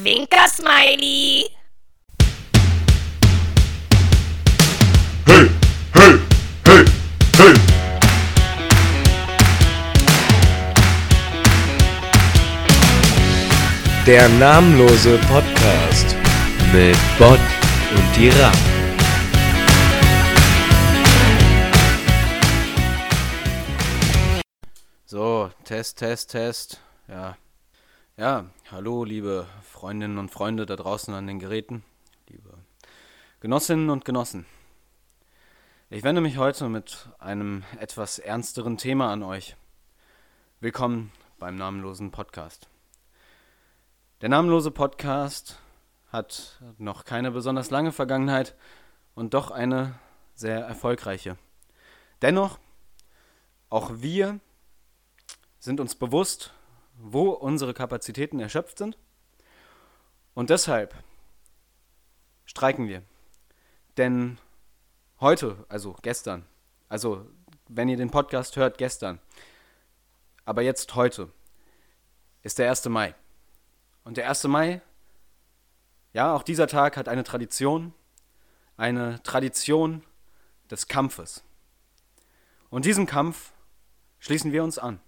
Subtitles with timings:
[0.00, 1.44] Zwinker-Smiley.
[5.26, 5.50] Hey,
[5.92, 6.18] hey,
[6.64, 6.84] hey,
[7.36, 7.54] hey.
[14.06, 16.16] Der namenlose Podcast
[16.72, 17.38] mit Bot
[17.94, 18.52] und die Ram.
[25.04, 26.80] So, Test, Test, Test.
[27.06, 27.36] Ja.
[28.16, 31.82] Ja, hallo, liebe Freundinnen und Freunde da draußen an den Geräten,
[32.28, 32.50] liebe
[33.40, 34.44] Genossinnen und Genossen.
[35.88, 39.56] Ich wende mich heute mit einem etwas ernsteren Thema an euch.
[40.60, 42.68] Willkommen beim namenlosen Podcast.
[44.20, 45.58] Der namenlose Podcast
[46.12, 48.54] hat noch keine besonders lange Vergangenheit
[49.14, 49.98] und doch eine
[50.34, 51.38] sehr erfolgreiche.
[52.20, 52.58] Dennoch,
[53.70, 54.40] auch wir
[55.58, 56.52] sind uns bewusst,
[57.02, 58.98] wo unsere Kapazitäten erschöpft sind.
[60.34, 60.94] Und deshalb
[62.44, 63.02] streiken wir.
[63.96, 64.38] Denn
[65.20, 66.46] heute, also gestern,
[66.88, 67.26] also
[67.68, 69.20] wenn ihr den Podcast hört, gestern,
[70.44, 71.32] aber jetzt heute,
[72.42, 72.86] ist der 1.
[72.86, 73.14] Mai.
[74.04, 74.44] Und der 1.
[74.44, 74.80] Mai,
[76.12, 77.94] ja, auch dieser Tag hat eine Tradition,
[78.76, 80.02] eine Tradition
[80.70, 81.44] des Kampfes.
[82.68, 83.52] Und diesem Kampf
[84.18, 85.00] schließen wir uns an.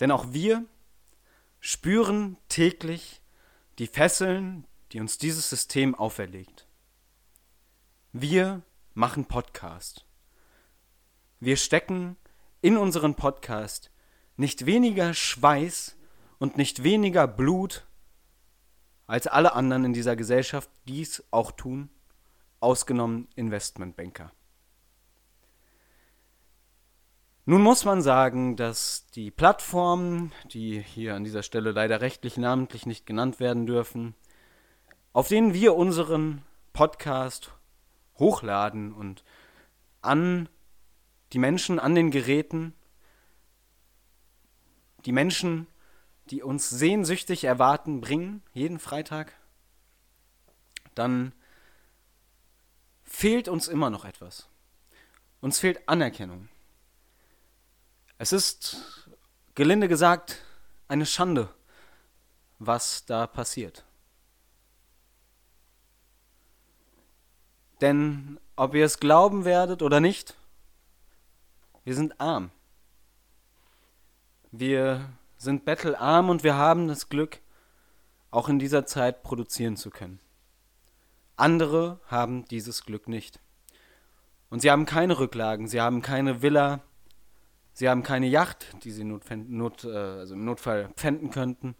[0.00, 0.64] Denn auch wir
[1.66, 3.22] spüren täglich
[3.78, 6.68] die Fesseln, die uns dieses System auferlegt.
[8.12, 8.60] Wir
[8.92, 10.04] machen Podcast.
[11.40, 12.18] Wir stecken
[12.60, 13.90] in unseren Podcast
[14.36, 15.96] nicht weniger Schweiß
[16.38, 17.86] und nicht weniger Blut,
[19.06, 21.88] als alle anderen in dieser Gesellschaft dies auch tun,
[22.60, 24.32] ausgenommen Investmentbanker.
[27.46, 32.86] Nun muss man sagen, dass die Plattformen, die hier an dieser Stelle leider rechtlich namentlich
[32.86, 34.14] nicht genannt werden dürfen,
[35.12, 36.42] auf denen wir unseren
[36.72, 37.52] Podcast
[38.18, 39.24] hochladen und
[40.00, 40.48] an
[41.34, 42.72] die Menschen an den Geräten,
[45.04, 45.66] die Menschen,
[46.30, 49.34] die uns sehnsüchtig erwarten, bringen, jeden Freitag,
[50.94, 51.34] dann
[53.02, 54.48] fehlt uns immer noch etwas.
[55.42, 56.48] Uns fehlt Anerkennung.
[58.16, 59.08] Es ist,
[59.54, 60.42] gelinde gesagt,
[60.86, 61.48] eine Schande,
[62.58, 63.84] was da passiert.
[67.80, 70.36] Denn ob ihr es glauben werdet oder nicht,
[71.82, 72.50] wir sind arm.
[74.52, 77.40] Wir sind bettelarm und wir haben das Glück,
[78.30, 80.20] auch in dieser Zeit produzieren zu können.
[81.36, 83.40] Andere haben dieses Glück nicht.
[84.50, 86.80] Und sie haben keine Rücklagen, sie haben keine Villa,
[87.74, 91.74] Sie haben keine Yacht, die sie not, not, äh, also im Notfall pfänden könnten.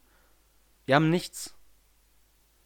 [0.88, 1.55] Die haben nichts.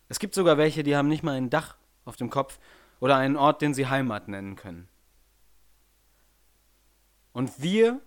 [0.08, 2.58] Es gibt sogar welche, die haben nicht mal ein Dach auf dem Kopf
[3.00, 4.88] oder einen Ort, den sie Heimat nennen können.
[7.32, 8.00] Und wir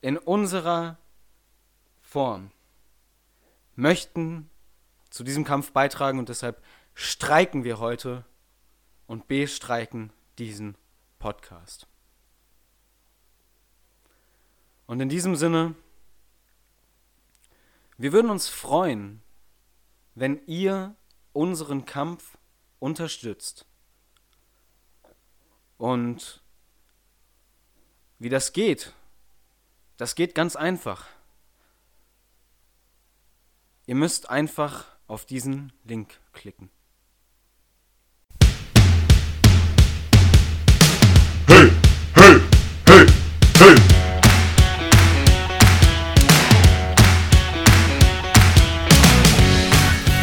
[0.00, 0.98] in unserer
[2.00, 2.50] Form
[3.76, 4.50] möchten
[5.10, 6.62] zu diesem Kampf beitragen und deshalb
[6.94, 8.24] streiken wir heute
[9.06, 10.76] und bestreiken diesen
[11.18, 11.89] Podcast.
[14.90, 15.76] Und in diesem Sinne,
[17.96, 19.22] wir würden uns freuen,
[20.16, 20.96] wenn ihr
[21.32, 22.36] unseren Kampf
[22.80, 23.66] unterstützt.
[25.78, 26.42] Und
[28.18, 28.92] wie das geht,
[29.96, 31.06] das geht ganz einfach.
[33.86, 36.68] Ihr müsst einfach auf diesen Link klicken.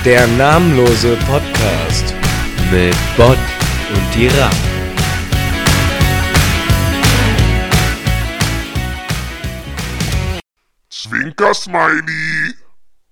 [0.06, 2.13] Der namenlose Podcast
[2.72, 3.38] mit Bot
[3.94, 4.52] und die Ram.
[10.90, 12.37] Zwinker Smiley.